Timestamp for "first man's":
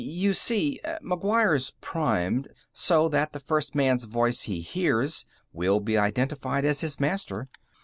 3.39-4.05